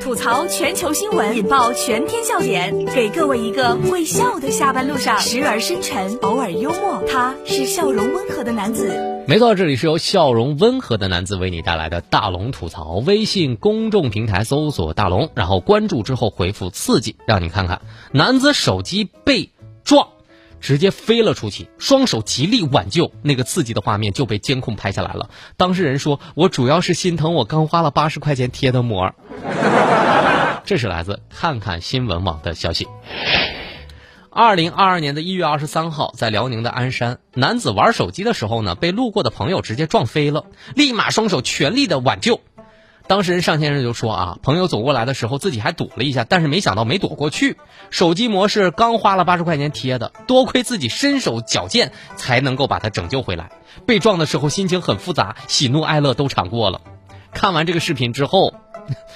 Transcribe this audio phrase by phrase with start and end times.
[0.00, 7.02] 吐槽全球新闻，引爆全天笑点，给各位一个会笑的下班路上，时而深沉，偶尔幽默。
[7.08, 9.24] 他是笑容温和的男子。
[9.26, 13.02] 没错，这里是由笑容温和的男子为你带来的大龙吐槽。
[13.06, 17.82] 微信公众平台搜索“大龙”，然后关注之后回复“刺激”，让你看看
[18.12, 19.50] 男子手机被。
[20.66, 25.30] 直接飞了出去，双手极力挽救，那个刺激的画面就被监控拍下来了。
[25.56, 29.14] 当事人说：“我主要是心疼我刚花了八十块钱贴的膜。”
[30.66, 32.88] 这是来自看看新闻网的消息。
[34.28, 42.40] 二零二二年的一月二十三号，在辽宁的鞍山，男子玩手机的时候呢，被路过的朋友直接撞飞了，立马双手全力的挽救。
[43.08, 47.56] 当事人尚先生就说啊，朋友走过来的时候，自己还躲了一下，但是没想到没躲过去。
[47.90, 53.50] 手机模式刚花了八十块钱贴的，多亏自己身手矫健，才能够把它拯救回来。
[53.86, 56.80] 被撞的时候心情很复杂，喜怒哀乐都尝过了。
[57.32, 58.54] 看完这个视频之后，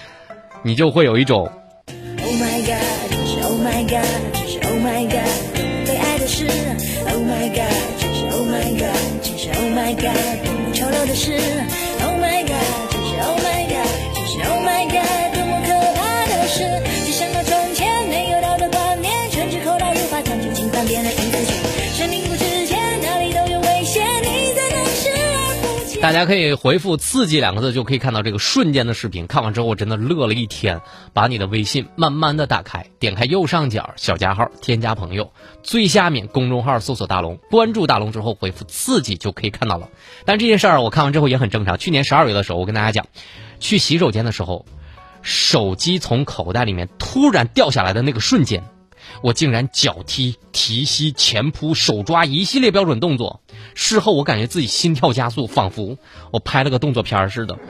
[0.62, 1.50] 你就会有一种。
[1.86, 6.46] Oh my god，这是 Oh my god，这是 Oh my god，被爱的是
[7.06, 11.87] Oh my god，这是 Oh my god，这是 Oh my god，不丑陋的是。
[26.00, 29.26] 大家可以回复“刺激”两个字，就可以看到这个瞬间的视频。
[29.26, 30.80] 看完之后，我真的乐了一天。
[31.12, 35.32] 把你的微信慢慢的打开，点开右上角小加号，添加朋友，
[35.64, 39.88] 最下面公众号搜索“大龙”，关注大龙之后回复“刺激”就可以看到了。
[40.24, 41.76] 但这件事儿我看完之后也很正常。
[41.78, 43.06] 去年十二月的时候，我跟大家讲，
[43.58, 44.66] 去洗手间的时候，
[45.22, 48.62] 手机从口袋里面突然掉下来的那个瞬间。
[49.22, 53.40] 我竟然脚踢、提膝、前扑、手抓一系列标准动作，
[53.74, 55.98] 事后我感觉自己心跳加速，仿佛
[56.30, 57.56] 我拍了个动作片似的。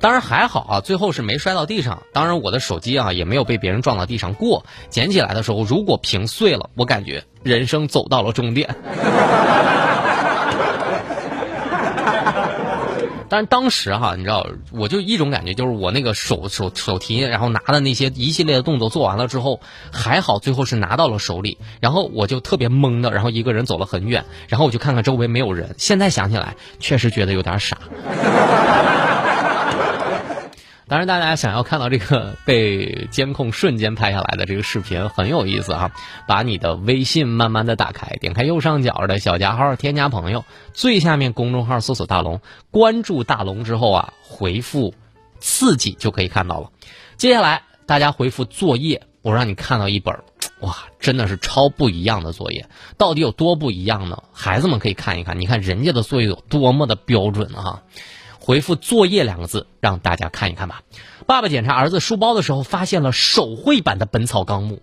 [0.00, 2.04] 当然还好啊，最后是没摔到地上。
[2.12, 4.64] 当然我的手机啊也没有被别人撞到地上过。
[4.88, 8.76] 捡起来的时候，如果屏碎了，我感觉人生走到了终点。
[13.28, 19.60] 但是当时哈，你知道，我就一种感觉，就是我那个手手手提，然后拿的那些一系列的动作做完了之后，
[19.92, 25.74] 还好最后是拿到了手里，然后我就特别懵的，然后一个人走了很远，然后我就看看周围没有人。
[25.78, 27.78] 现在想起来，确实觉得有点傻。
[30.88, 35.92] 当然，大家想要看到这个被监控瞬间拍下来的这个视频很有意思哈。
[36.26, 42.40] 把你的微信慢慢的打开，点开右上角的小加号，添加朋友，最下面公众号搜索大龙，
[42.70, 44.94] 关注大龙之后啊，回复
[45.40, 46.70] 刺激就可以看到了。
[47.18, 50.14] 接下来大家回复作业，我让你看到一本，
[50.60, 52.66] 哇，真的是超不一样的作业，
[52.96, 54.22] 到底有多不一样呢？
[54.32, 57.82] 孩子们可以看一看，你看人家的作业有多么的标准哈。
[58.48, 60.80] 回复“作业”两个字，让大家看一看吧。
[61.26, 64.76] 爸爸检查儿子书包的时候，发现了手绘版的《本草纲目》。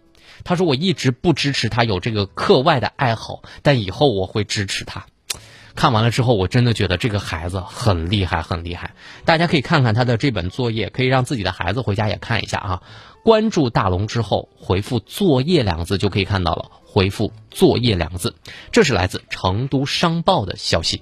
[0.44, 5.08] 他说：“我一直不支持他有这个课外的爱好，但以后我会支持他。”
[5.74, 8.94] 看完了之后，我真的觉得这个孩子很厉害，很厉害。
[9.26, 12.84] 大家可以看看他的这本作业，可以让自己的孩子回家也看一下啊。
[13.24, 16.70] 关注大龙之后，回复“作业”两个字就可以看到了。
[16.84, 18.36] 回复“作业”两个字，
[18.72, 21.02] 这是来自成都商报的消息。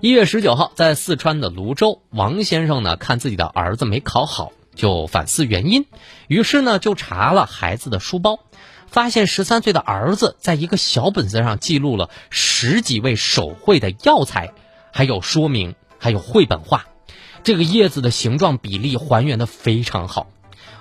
[0.00, 5.86] 一月十九号，在四川的泸州，王先生呢看自己的儿子没考好，就反思原因，
[6.28, 8.38] 于是呢就查了孩子的书包，
[8.86, 14.52] 发现十三岁的儿子在一个小本子上记录了十几位手绘的药材，
[14.92, 16.86] 还有说明，还有绘本画，
[17.42, 20.28] 这个叶子的形状比例还原的非常好。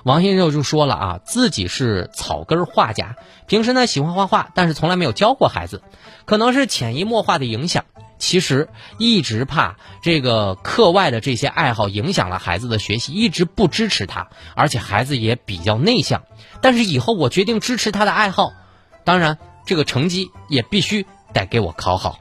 [0.04, 3.16] 王先生就说了啊，自己是草根画家，
[3.48, 5.82] 平时呢喜欢画画，但是从来没有教过孩子，
[6.26, 7.86] 可能是潜移默化的影响。
[8.18, 16.24] 其实一直怕这个课外的这些爱好影响了孩子的学习，一直不支持他，而且孩子也比较内向。
[16.62, 18.54] 但是以后我决定支持他的爱好，
[19.04, 22.20] 当然这个成绩也必须得给我考好。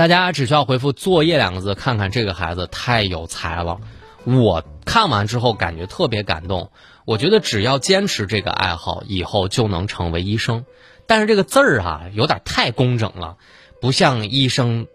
[0.00, 3.80] 大家只需要回复“作业”两个字，看看这个孩子太有才了。
[4.24, 6.70] 我看完之后感觉特别感动。
[7.04, 10.64] 我觉得只要坚持这个爱好，以后就能成为医生。
[11.06, 13.36] 但是这个字儿啊，有点太工整了，
[13.82, 14.86] 不像医生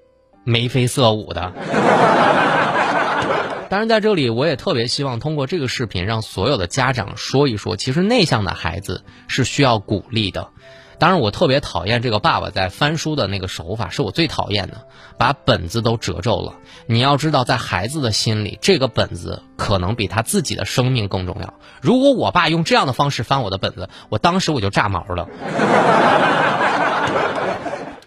[0.43, 1.53] 眉飞色舞的。
[3.69, 10.49] 当然，在这里我也特别希望通过这个视频，让所有的家长说一说，其实内向的孩子是需要鼓励的。
[10.97, 14.87] 当然，我特别讨厌这个爸爸在翻书的那个手法，是我最讨厌的，
[15.17, 16.53] 把本子都褶皱了。
[16.87, 21.53] 你要知道，在孩子的心里，这个本子可能比他自己的生命更重要。
[21.81, 25.27] 如果我爸用这样的方式翻我的本子，我当时我就炸毛了。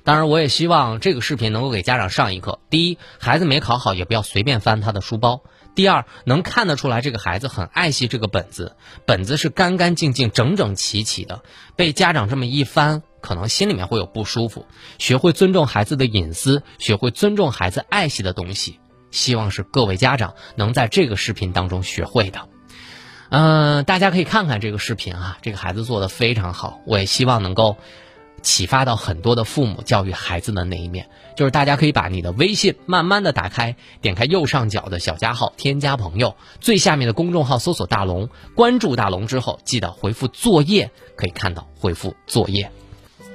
[0.05, 5.43] 当然，我也希望这个视频能够给家长上一课：第一，孩子没考好也不要随便翻他的书包；
[5.75, 8.77] 第二，能看得出来这个孩子很爱惜这个本子，
[9.07, 11.43] 本子是干干净净、整整齐齐的。
[11.77, 14.67] 被家长这么一翻，可能心里面会有不舒服。
[14.99, 18.81] 学会尊重孩子的隐私，学会尊重孩子爱惜的东西，
[19.11, 22.49] 希望是各位家长能在这个视频当中学会的。
[23.31, 27.77] 嗯，大家可以看看这个视频啊，这个孩子做的非常好，我也希望能够。
[28.43, 42.71] 启发到很多的父母教育孩子的那一面，就是大家可以把你的微信慢慢的打开，点开右上角的小加号，添加朋友，最下面的公众号搜索大龙，关注大龙之后，记得回复作业，可以看到回复作业。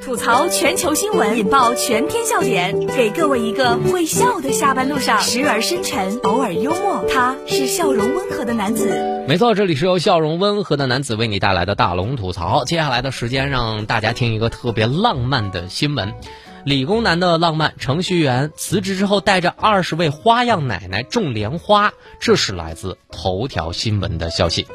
[0.03, 9.23] 吐槽全球新闻，引爆全天笑点，给各位一个会笑的下班路上，时而深沉，偶尔幽默，他是笑容温和的男子。
[9.29, 12.65] 没错，这里是由笑容温和的男子为你带来的大龙吐槽。
[12.65, 16.13] 接下来的时间，让大家听一个特别浪漫的新闻：
[16.65, 21.93] 理工男的浪漫，程序员辞职之后带着二十位花样奶奶种莲花。
[22.19, 24.67] 这是来自头条新闻的消息。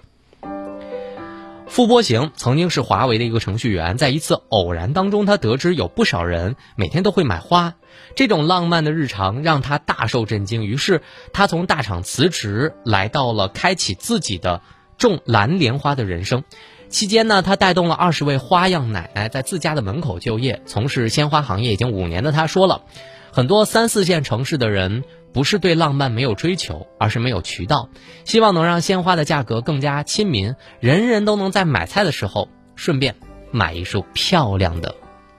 [1.68, 7.74] 傅波行曾经是华为的一个程序员，在一次偶然当中，他得知有不少人每天都会买花，
[8.16, 10.64] 这种浪漫的日常让他大受震惊。
[10.64, 14.62] 于是他从大厂辞职，来到了开启自己的
[14.96, 16.42] 种蓝莲花的人生。
[16.88, 20.62] 期间呢，他带动了二十位花样奶奶在自家的门口就业。
[20.66, 22.82] 从事鲜花行业已经五年的他说了，
[23.30, 25.04] 很多三四线城市的人。
[25.32, 27.88] 不是对浪漫没有追求，而是没有渠道。
[28.24, 33.14] 希望能让鲜花的价格更加亲民，人人都能在买菜的时候顺便
[33.50, 34.94] 买一束漂亮的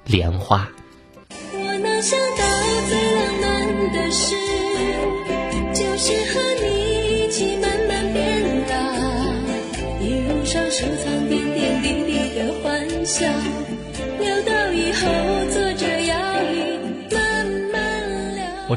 [0.05, 0.69] 莲花。
[1.51, 2.43] 我能想到
[2.87, 4.35] 最浪漫的事，
[5.73, 8.75] 就是和你一起慢慢变大，
[10.01, 11.08] 一路上收藏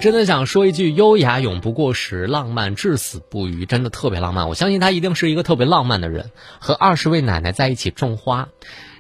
[0.02, 4.49] 真的想说一句：优雅永不过时，浪漫至死不渝，真的特别浪漫。
[4.49, 6.32] 我相信他一定是一个特别浪漫的人。
[6.58, 8.49] 和二十位奶奶在一起种花，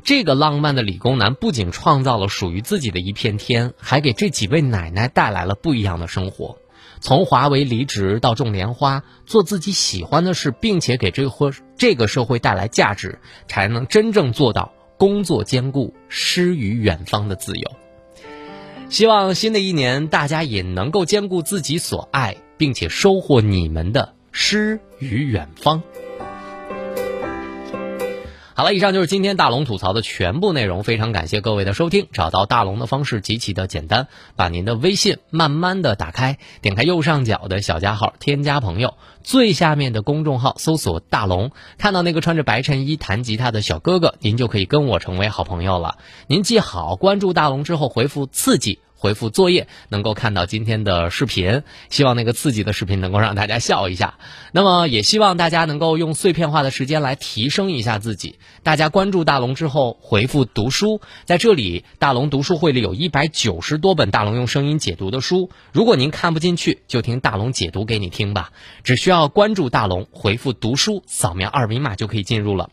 [0.04, 6.56] 这个浪漫的理工男不仅创造了属于自己的一片天，还给这几位奶奶带来了不一样的生活。
[7.00, 17.81] 从华为离职到种莲花，做自己喜欢的事，并且给这个这个社会带来价值，才能真正做到工作兼顾诗与远方的自由。
[18.92, 25.82] 希望新的一年，大家也能够兼顾自己所爱，并且收获你们的诗与远方。
[28.54, 30.82] 好了，以上就是今天大龙吐槽的全部内容。
[30.82, 32.08] 非常感谢各位的收听。
[32.12, 45.96] 找到大龙的方式极其的简单，把您的微信慢慢的打开，点开右上角的小加号，添加朋友，最下面的公众号搜索大龙，看到那个穿着白衬衣弹吉他的小哥哥，您就可以跟我成为好朋友了。
[46.26, 48.80] 您记好，关注大龙之后回复刺激。
[49.02, 54.14] 回复作业能够看到今天的视频，希望那个刺激的视频能够让大家笑一下。
[54.52, 58.38] 那么也希望大家能够用碎片化的时间来提升一下自己。
[58.62, 65.50] 大家关注大龙之后回复读书，在这里大龙读书会里有一百九十多本大龙用声音解读的书。
[65.72, 68.52] 如果您看不进去，就听大龙解读给你听吧。
[68.84, 72.70] 只需要关注大龙，回复读书，扫描二维码就可以进入了。